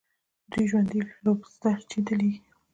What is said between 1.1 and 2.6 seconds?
لوبسټر چین ته لیږي.